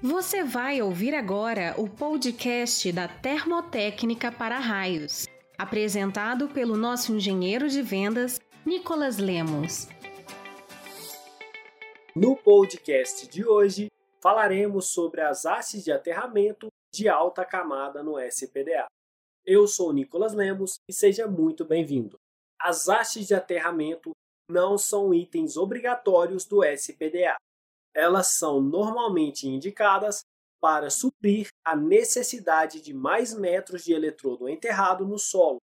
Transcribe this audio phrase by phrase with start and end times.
[0.00, 5.26] Você vai ouvir agora o podcast da Termotécnica para Raios,
[5.58, 9.88] apresentado pelo nosso engenheiro de vendas, Nicolas Lemos.
[12.14, 13.88] No podcast de hoje,
[14.22, 18.86] falaremos sobre as hastes de aterramento de alta camada no SPDA.
[19.44, 22.16] Eu sou Nicolas Lemos e seja muito bem-vindo.
[22.60, 24.12] As hastes de aterramento
[24.48, 27.36] não são itens obrigatórios do SPDA
[27.94, 30.24] elas são normalmente indicadas
[30.60, 35.58] para suprir a necessidade de mais metros de eletrodo enterrado no solo,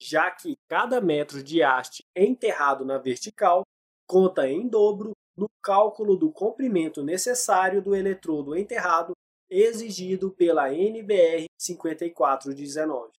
[0.00, 3.62] já que cada metro de haste enterrado na vertical
[4.06, 9.12] conta em dobro no cálculo do comprimento necessário do eletrodo enterrado
[9.50, 13.12] exigido pela NBR 5419.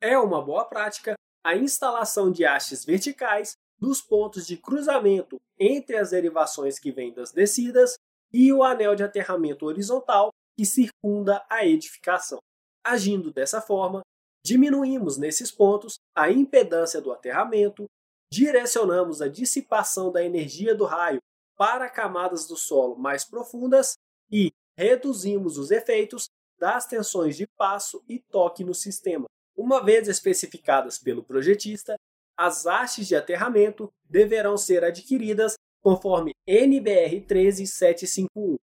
[0.00, 6.10] É uma boa prática a instalação de hastes verticais nos pontos de cruzamento entre as
[6.10, 7.96] derivações que vêm das descidas
[8.32, 12.38] e o anel de aterramento horizontal que circunda a edificação.
[12.84, 14.02] Agindo dessa forma,
[14.44, 17.86] diminuímos nesses pontos a impedância do aterramento,
[18.32, 21.20] direcionamos a dissipação da energia do raio
[21.56, 23.94] para camadas do solo mais profundas
[24.30, 26.26] e reduzimos os efeitos
[26.58, 29.26] das tensões de passo e toque no sistema.
[29.56, 31.96] Uma vez especificadas pelo projetista,
[32.36, 38.56] as hastes de aterramento deverão ser adquiridas conforme NBR 13751,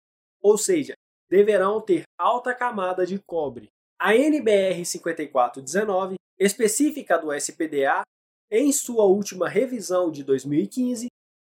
[0.42, 0.95] ou seja,
[1.31, 3.69] deverão ter alta camada de cobre.
[3.98, 8.03] A NBR 5419, específica do SPDA,
[8.50, 11.06] em sua última revisão de 2015,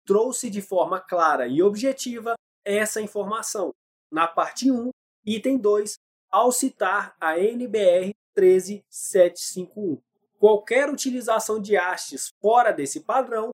[0.05, 3.71] trouxe de forma clara e objetiva essa informação,
[4.13, 4.91] na parte 1,
[5.25, 5.95] item 2,
[6.31, 9.99] ao citar a NBR 13751.
[10.41, 13.51] Qualquer utilização de hastes fora desse padrão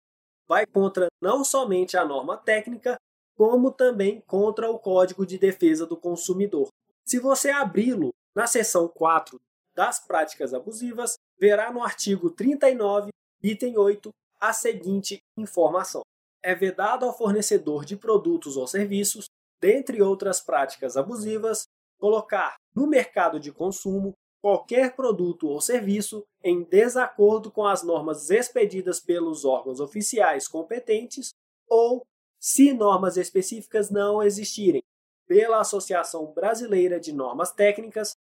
[0.46, 2.96] vai contra não somente a norma técnica,
[3.36, 6.68] como também contra o Código de Defesa do Consumidor.
[7.04, 9.36] Se você abri-lo na seção 4
[9.74, 13.10] das práticas abusivas, verá no artigo 39,
[13.42, 14.10] item 8,
[14.40, 16.02] a seguinte informação:
[16.40, 19.26] é vedado ao fornecedor de produtos ou serviços,
[19.60, 21.64] dentre outras práticas abusivas,
[21.98, 24.12] colocar no mercado de consumo
[24.46, 31.30] qualquer produto ou serviço em desacordo com as normas expedidas pelos órgãos oficiais competentes
[31.68, 32.06] ou,
[32.38, 34.84] se normas específicas não existirem,
[35.26, 38.12] pela Associação Brasileira de Normas Técnicas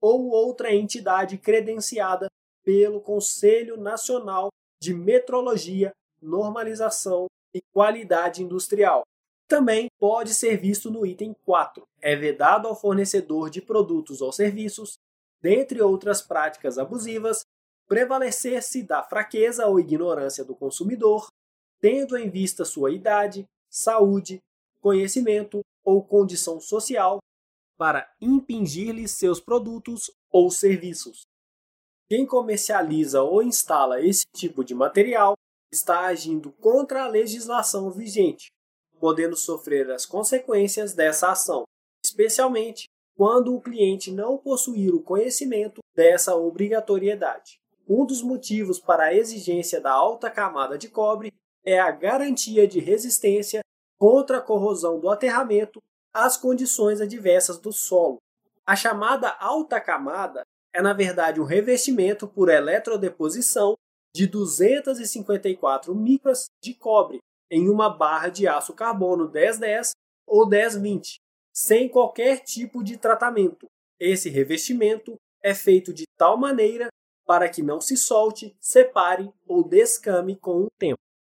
[0.00, 2.28] ou outra entidade credenciada
[2.62, 4.48] pelo Conselho Nacional
[4.80, 9.02] de Metrologia, Normalização e Qualidade Industrial.
[9.46, 11.86] Também pode ser visto no item 4.
[12.00, 14.94] É vedado ao fornecedor de produtos ou serviços
[15.44, 17.44] dentre outras práticas abusivas,
[17.86, 21.26] prevalecer-se da fraqueza ou ignorância do consumidor,
[21.82, 24.38] tendo em vista sua idade, saúde,
[24.80, 27.18] conhecimento ou condição social,
[27.76, 31.26] para impingir-lhe seus produtos ou serviços.
[32.08, 35.34] Quem comercializa ou instala esse tipo de material
[35.70, 38.46] está agindo contra a legislação vigente,
[38.98, 41.64] podendo sofrer as consequências dessa ação,
[42.02, 47.60] especialmente quando o cliente não possuir o conhecimento dessa obrigatoriedade.
[47.88, 51.32] Um dos motivos para a exigência da alta camada de cobre
[51.64, 53.60] é a garantia de resistência
[53.98, 55.82] contra a corrosão do aterramento
[56.12, 58.18] às condições adversas do solo.
[58.66, 60.42] A chamada alta camada
[60.74, 63.76] é, na verdade, um revestimento por eletrodeposição
[64.12, 69.92] de 254 micras de cobre em uma barra de aço carbono 1010
[70.26, 71.20] ou 1020,
[71.54, 73.66] sem qualquer tipo de tratamento.
[74.00, 76.88] Esse revestimento é feito de tal maneira
[77.24, 80.98] para que não se solte, separe ou descame com o tempo.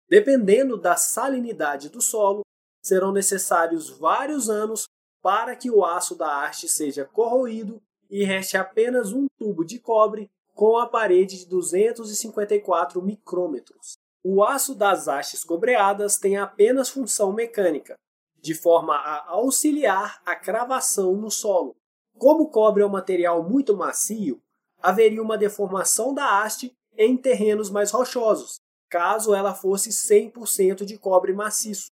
[0.09, 2.41] Dependendo da salinidade do solo,
[2.81, 4.85] serão necessários vários anos
[5.21, 10.29] para que o aço da haste seja corroído e reste apenas um tubo de cobre
[10.53, 13.97] com a parede de 254 micrômetros.
[14.23, 17.95] O aço das hastes cobreadas tem apenas função mecânica,
[18.45, 21.75] de forma a auxiliar a cravação no solo.
[22.15, 24.39] Como o cobre é um material muito macio,
[24.79, 31.33] haveria uma deformação da haste em terrenos mais rochosos, caso ela fosse 100% de cobre
[31.33, 31.87] maciço,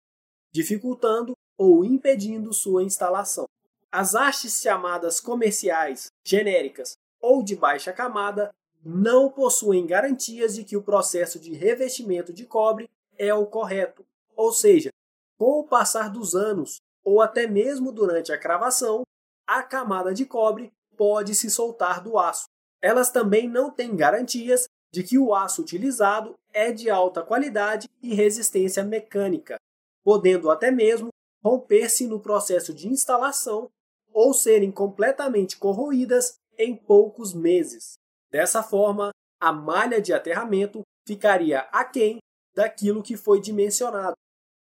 [0.51, 3.45] dificultando ou impedindo sua instalação.
[3.93, 8.51] As hastes chamadas comerciais, genéricas ou de baixa camada
[8.83, 14.03] não possuem garantias de que o processo de revestimento de cobre é o correto,
[14.35, 14.91] ou seja,
[15.39, 19.03] com o passar dos anos, ou até mesmo durante a cravação,
[19.47, 22.49] a camada de cobre pode se soltar do aço.
[22.83, 28.15] Elas também não têm garantias de que o aço utilizado é de alta qualidade e
[28.15, 29.57] resistência mecânica,
[30.05, 31.09] podendo até mesmo
[31.43, 33.69] romper-se no processo de instalação
[34.13, 37.95] ou serem completamente corroídas em poucos meses.
[38.31, 39.11] Dessa forma,
[39.41, 42.19] a malha de aterramento ficaria aquém
[42.55, 44.17] daquilo que foi dimensionado,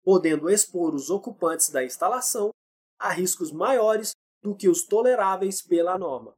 [0.07, 2.49] podendo expor os ocupantes da instalação
[2.97, 4.11] a riscos maiores
[4.41, 6.33] do que os toleráveis pela norma.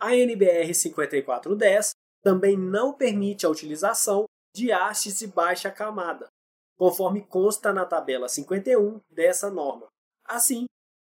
[0.00, 1.90] A NBR 5410
[2.22, 4.24] também não permite a utilização
[4.56, 6.26] de hastes de baixa camada,
[6.78, 9.88] conforme consta na tabela 51 dessa norma.
[10.24, 10.64] Assim,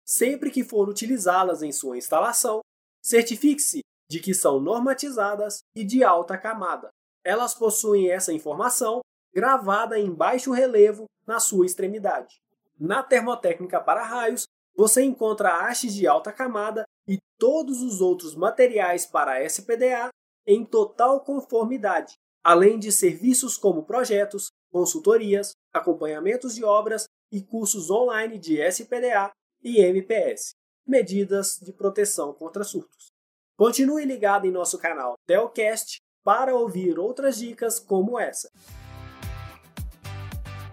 [0.04, 2.62] sempre que for utilizá-las em sua instalação,
[3.00, 3.78] certifique-se
[4.10, 6.90] de que são normatizadas e de alta camada.
[7.25, 9.02] Elas possuem essa informação
[9.34, 12.40] gravada em baixo relevo na sua extremidade.
[12.79, 19.06] Na termotécnica para raios, você encontra hastes de alta camada e todos os outros materiais
[19.06, 20.08] para SPDA
[20.46, 28.38] em total conformidade, além de serviços como projetos, consultorias, acompanhamentos de obras e cursos online
[28.38, 29.31] de SPDA
[29.62, 30.55] e MPS,
[30.87, 33.12] medidas de proteção contra surtos.
[33.56, 38.50] Continue ligado em nosso canal Telcast para ouvir outras dicas como essa.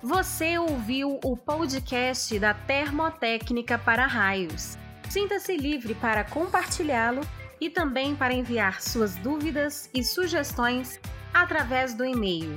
[0.01, 4.77] Você ouviu o podcast da Termotécnica para Raios.
[5.09, 7.19] Sinta-se livre para compartilhá-lo
[7.59, 11.01] e também para enviar suas dúvidas e sugestões
[11.33, 12.55] através do e-mail